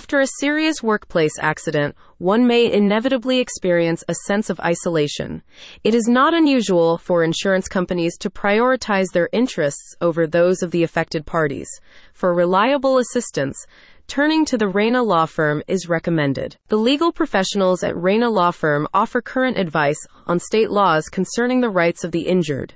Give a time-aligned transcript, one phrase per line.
[0.00, 5.42] After a serious workplace accident, one may inevitably experience a sense of isolation.
[5.84, 10.82] It is not unusual for insurance companies to prioritize their interests over those of the
[10.84, 11.68] affected parties.
[12.14, 13.66] For reliable assistance,
[14.06, 16.56] turning to the Reyna Law Firm is recommended.
[16.68, 21.68] The legal professionals at Reyna Law Firm offer current advice on state laws concerning the
[21.68, 22.72] rights of the injured.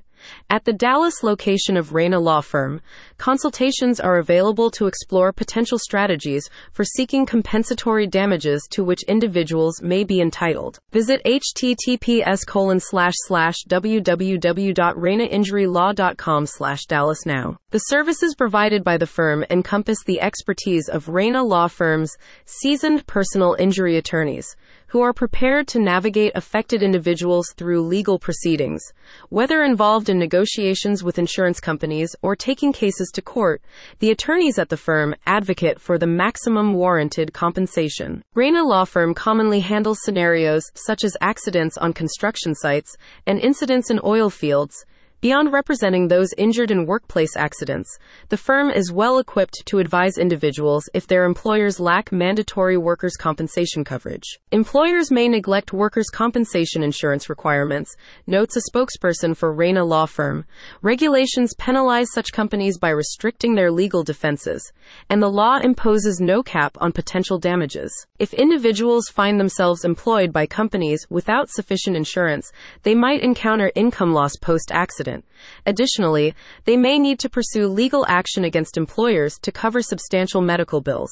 [0.50, 2.80] At the Dallas location of Reyna Law Firm,
[3.18, 10.04] consultations are available to explore potential strategies for seeking compensatory damages to which individuals may
[10.04, 10.78] be entitled.
[10.92, 17.56] Visit https colon slash slash www.reynainjurylaw.com slash Dallas now.
[17.70, 23.56] The services provided by the firm encompass the expertise of Reyna Law Firm's seasoned personal
[23.58, 24.56] injury attorneys
[24.94, 28.80] who are prepared to navigate affected individuals through legal proceedings.
[29.28, 33.60] Whether involved in negotiations with insurance companies or taking cases to court,
[33.98, 38.22] the attorneys at the firm advocate for the maximum warranted compensation.
[38.34, 43.98] Reyna Law Firm commonly handles scenarios such as accidents on construction sites and incidents in
[44.04, 44.86] oil fields
[45.24, 47.88] Beyond representing those injured in workplace accidents,
[48.28, 53.84] the firm is well equipped to advise individuals if their employers lack mandatory workers' compensation
[53.84, 54.38] coverage.
[54.52, 60.44] Employers may neglect workers' compensation insurance requirements, notes a spokesperson for Reyna Law Firm.
[60.82, 64.74] Regulations penalize such companies by restricting their legal defenses,
[65.08, 67.90] and the law imposes no cap on potential damages.
[68.18, 74.36] If individuals find themselves employed by companies without sufficient insurance, they might encounter income loss
[74.36, 75.13] post accident
[75.66, 76.34] Additionally,
[76.64, 81.10] they may need to pursue legal action against employers to cover substantial medical bills.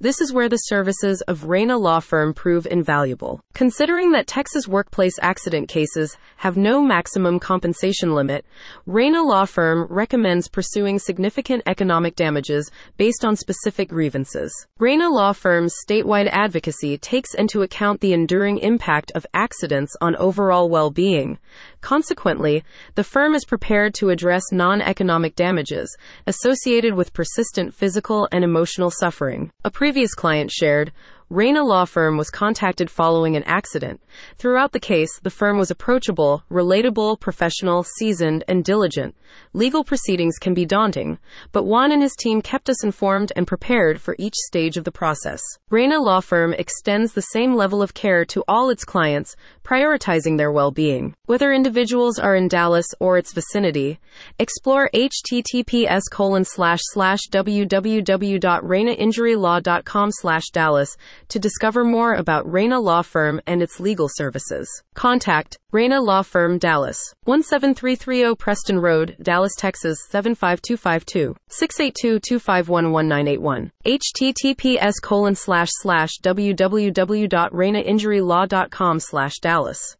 [0.00, 3.40] This is where the services of Reyna Law Firm prove invaluable.
[3.54, 8.44] Considering that Texas workplace accident cases have no maximum compensation limit,
[8.86, 14.52] Reyna Law Firm recommends pursuing significant economic damages based on specific grievances.
[14.78, 20.68] Reyna Law Firm's statewide advocacy takes into account the enduring impact of accidents on overall
[20.68, 21.38] well being.
[21.80, 25.96] Consequently, the firm is prepared to address non economic damages
[26.26, 29.50] associated with persistent physical and emotional suffering.
[29.64, 30.92] A previous client shared,
[31.30, 34.00] Reyna Law Firm was contacted following an accident.
[34.38, 39.14] Throughout the case, the firm was approachable, relatable, professional, seasoned, and diligent.
[39.52, 41.18] Legal proceedings can be daunting,
[41.52, 44.90] but Juan and his team kept us informed and prepared for each stage of the
[44.90, 45.42] process.
[45.68, 50.50] Reyna Law Firm extends the same level of care to all its clients, prioritizing their
[50.50, 51.14] well-being.
[51.26, 54.00] Whether individuals are in Dallas or its vicinity,
[54.38, 60.96] explore https colon slash slash www.reynainjurylaw.com slash Dallas
[61.28, 64.82] to discover more about Reyna Law Firm and its legal services.
[64.94, 73.70] Contact Reyna Law Firm Dallas, 17330 Preston Road, Dallas, Texas 75252, 682-251-1981.
[73.84, 79.96] https colon slash slash www.reynainjurylaw.com slash Dallas.